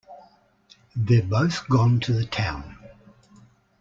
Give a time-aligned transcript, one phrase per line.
[0.95, 2.75] They’re both gone to the town.